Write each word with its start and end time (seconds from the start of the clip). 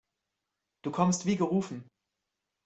Du 0.83 0.89
kommst 0.89 1.27
wie 1.27 1.35
gerufen. 1.37 1.87